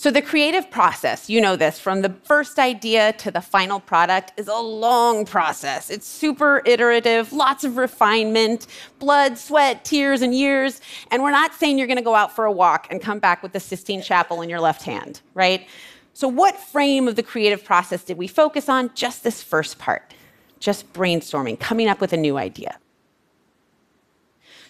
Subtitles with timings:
[0.00, 4.32] So, the creative process, you know this, from the first idea to the final product
[4.36, 5.90] is a long process.
[5.90, 8.68] It's super iterative, lots of refinement,
[9.00, 10.80] blood, sweat, tears, and years.
[11.10, 13.42] And we're not saying you're going to go out for a walk and come back
[13.42, 15.66] with the Sistine Chapel in your left hand, right?
[16.12, 18.94] So, what frame of the creative process did we focus on?
[18.94, 20.14] Just this first part,
[20.60, 22.78] just brainstorming, coming up with a new idea.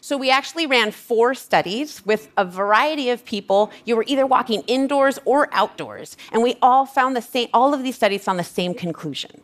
[0.01, 3.71] So we actually ran four studies with a variety of people.
[3.85, 7.83] You were either walking indoors or outdoors, and we all found the same all of
[7.83, 9.43] these studies found the same conclusion.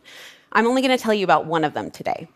[0.51, 2.27] I'm only going to tell you about one of them today.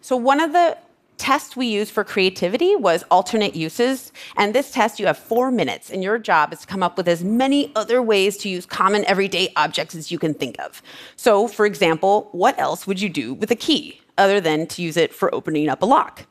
[0.00, 0.76] So one of the
[1.18, 4.12] tests we used for creativity was alternate uses.
[4.36, 7.08] And this test, you have four minutes, and your job is to come up with
[7.08, 10.80] as many other ways to use common everyday objects as you can think of.
[11.16, 14.96] So, for example, what else would you do with a key other than to use
[14.96, 16.27] it for opening up a lock?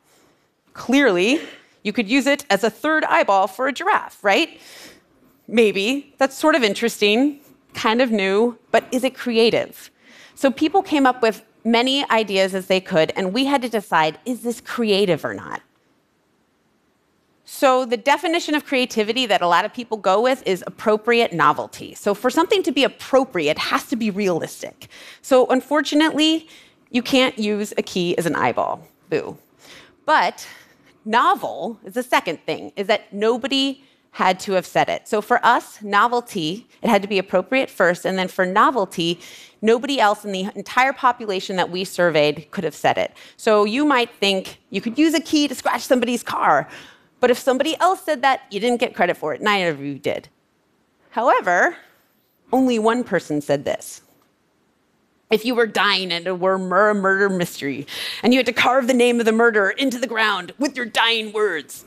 [0.78, 1.40] Clearly,
[1.82, 4.60] you could use it as a third eyeball for a giraffe, right?
[5.48, 6.14] Maybe.
[6.18, 7.40] That's sort of interesting,
[7.74, 9.90] kind of new, but is it creative?
[10.36, 14.20] So people came up with many ideas as they could, and we had to decide
[14.24, 15.62] is this creative or not?
[17.44, 21.94] So, the definition of creativity that a lot of people go with is appropriate novelty.
[21.94, 24.88] So, for something to be appropriate, it has to be realistic.
[25.22, 26.46] So, unfortunately,
[26.90, 28.86] you can't use a key as an eyeball.
[29.08, 29.38] Boo.
[30.04, 30.46] But
[31.08, 35.06] novel is the second thing, is that nobody had to have said it.
[35.06, 38.04] So for us, novelty, it had to be appropriate first.
[38.04, 39.20] And then for novelty,
[39.62, 43.12] nobody else in the entire population that we surveyed could have said it.
[43.36, 46.68] So you might think you could use a key to scratch somebody's car.
[47.20, 49.40] But if somebody else said that, you didn't get credit for it.
[49.40, 50.28] Neither of you did.
[51.10, 51.76] However,
[52.52, 54.02] only one person said this
[55.30, 57.86] if you were dying and it were a murder mystery,
[58.22, 60.86] and you had to carve the name of the murderer into the ground with your
[60.86, 61.84] dying words.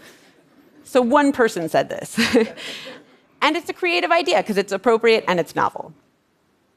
[0.83, 2.19] So one person said this.
[3.41, 5.93] and it's a creative idea because it's appropriate and it's novel.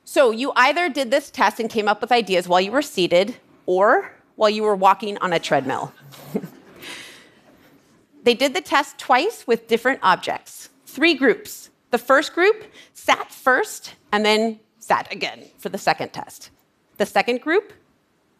[0.04, 3.36] So you either did this test and came up with ideas while you were seated
[3.66, 5.92] or while you were walking on a treadmill.
[8.22, 11.70] they did the test twice with different objects, three groups.
[11.91, 16.50] The first group sat first and then sat again for the second test.
[16.97, 17.72] The second group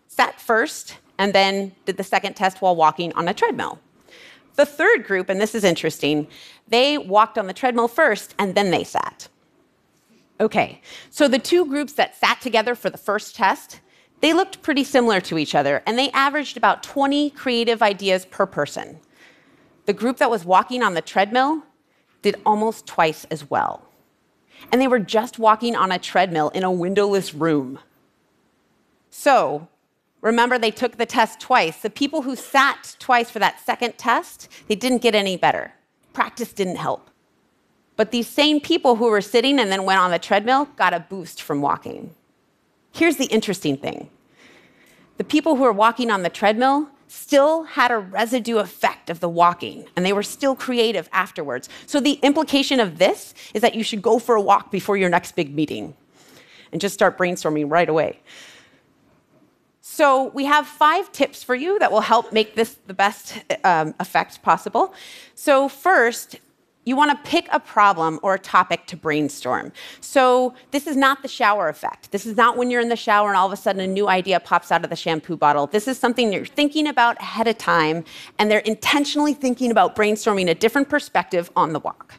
[0.09, 3.78] sat first and then did the second test while walking on a treadmill.
[4.56, 6.28] The third group, and this is interesting,
[6.69, 9.28] they walked on the treadmill first and then they sat.
[10.41, 13.81] Okay, so the two groups that sat together for the first test,
[14.20, 18.47] they looked pretty similar to each other and they averaged about 20 creative ideas per
[18.47, 18.98] person.
[19.87, 21.62] The group that was walking on the treadmill
[22.22, 23.87] did almost twice as well.
[24.72, 27.78] And they were just walking on a treadmill in a windowless room.
[29.16, 29.69] So,
[30.22, 31.80] remember they took the test twice.
[31.80, 35.72] The people who sat twice for that second test, they didn't get any better.
[36.12, 37.10] Practice didn't help.
[37.94, 40.98] But these same people who were sitting and then went on the treadmill got a
[40.98, 42.12] boost from walking.
[42.92, 44.10] Here's the interesting thing
[45.16, 49.28] the people who were walking on the treadmill still had a residue effect of the
[49.28, 51.69] walking, and they were still creative afterwards.
[51.86, 55.08] So, the implication of this is that you should go for a walk before your
[55.08, 55.94] next big meeting
[56.72, 58.19] and just start brainstorming right away.
[59.94, 63.94] So we have five tips for you that will help make this the best um,
[64.00, 64.93] effect possible.
[65.37, 66.34] So first,
[66.84, 69.71] you want to pick a problem or a topic to brainstorm.
[70.00, 72.10] So this is not the shower effect.
[72.10, 74.09] This is not when you're in the shower and all of a sudden a new
[74.09, 75.69] idea pops out of the shampoo bottle.
[75.69, 78.03] This is something you're thinking about ahead of time,
[78.41, 82.15] and they're intentionally thinking about brainstorming a different perspective on the walk.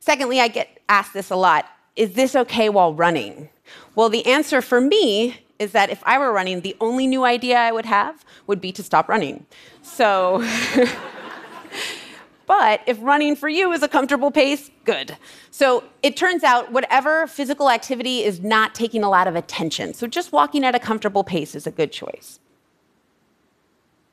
[0.00, 3.48] Secondly, I get asked this a lot is this okay while running?
[3.94, 7.58] Well, the answer for me is that if I were running, the only new idea
[7.58, 9.46] I would have would be to stop running.
[9.82, 10.46] So,
[12.46, 15.16] but if running for you is a comfortable pace, good.
[15.50, 19.94] So it turns out whatever physical activity is not taking a lot of attention.
[19.94, 22.38] So just walking at a comfortable pace is a good choice.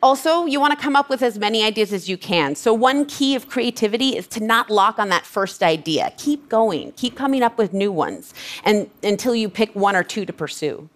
[0.03, 2.55] Also, you want to come up with as many ideas as you can.
[2.55, 6.11] So, one key of creativity is to not lock on that first idea.
[6.17, 8.33] Keep going, keep coming up with new ones
[8.65, 10.89] and, until you pick one or two to pursue.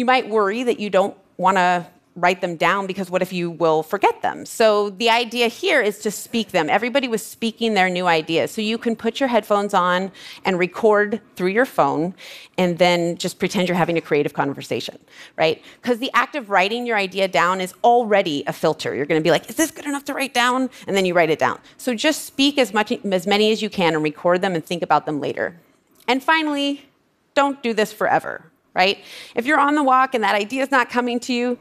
[0.00, 1.86] You might worry that you don't want to
[2.16, 4.46] write them down because what if you will forget them?
[4.46, 6.70] So the idea here is to speak them.
[6.70, 8.50] Everybody was speaking their new ideas.
[8.50, 10.10] So you can put your headphones on
[10.46, 12.14] and record through your phone
[12.56, 14.98] and then just pretend you're having a creative conversation,
[15.36, 15.62] right?
[15.82, 18.94] Because the act of writing your idea down is already a filter.
[18.94, 20.70] You're going to be like, is this good enough to write down?
[20.86, 21.60] And then you write it down.
[21.76, 24.82] So just speak as much as many as you can and record them and think
[24.82, 25.60] about them later.
[26.08, 26.86] And finally,
[27.34, 29.02] don't do this forever right?
[29.34, 31.58] If you're on the walk and that idea is not coming to you,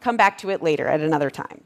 [0.00, 1.62] come back to it later at another time.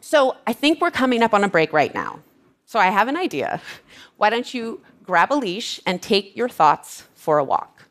[0.00, 2.20] So I think we're coming up on a break right now.
[2.64, 3.60] So I have an idea.
[4.16, 7.84] Why don't you grab a leash and take your thoughts for a walk?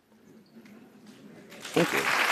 [1.73, 2.26] Thank you.